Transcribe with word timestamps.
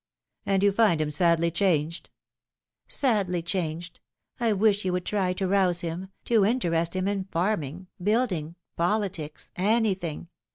"And 0.47 0.63
you 0.63 0.71
find 0.71 0.99
him 0.99 1.11
sadly 1.11 1.51
changed 1.51 2.09
?""Sadly 2.87 3.43
changed. 3.43 3.99
I 4.39 4.51
wish 4.51 4.83
you 4.83 4.93
would 4.93 5.05
try 5.05 5.31
to 5.33 5.47
rouse 5.47 5.81
him 5.81 6.09
to 6.25 6.43
interest 6.43 6.95
him 6.95 7.07
in 7.07 7.25
farming 7.25 7.85
building 8.01 8.55
politics 8.75 9.51
anything. 9.55 10.29